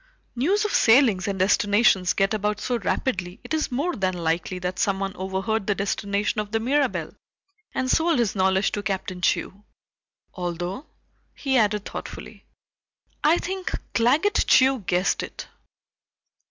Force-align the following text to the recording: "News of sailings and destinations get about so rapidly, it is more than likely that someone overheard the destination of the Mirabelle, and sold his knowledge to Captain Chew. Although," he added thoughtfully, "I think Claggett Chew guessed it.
"News 0.35 0.65
of 0.65 0.73
sailings 0.73 1.27
and 1.27 1.37
destinations 1.37 2.13
get 2.13 2.33
about 2.33 2.59
so 2.59 2.79
rapidly, 2.79 3.39
it 3.43 3.53
is 3.53 3.71
more 3.71 3.95
than 3.95 4.15
likely 4.17 4.57
that 4.57 4.79
someone 4.79 5.15
overheard 5.15 5.67
the 5.67 5.75
destination 5.75 6.41
of 6.41 6.51
the 6.51 6.59
Mirabelle, 6.59 7.13
and 7.75 7.87
sold 7.91 8.17
his 8.17 8.33
knowledge 8.35 8.71
to 8.71 8.81
Captain 8.81 9.21
Chew. 9.21 9.63
Although," 10.33 10.87
he 11.35 11.55
added 11.55 11.85
thoughtfully, 11.85 12.45
"I 13.23 13.37
think 13.37 13.73
Claggett 13.93 14.45
Chew 14.47 14.79
guessed 14.87 15.21
it. 15.21 15.47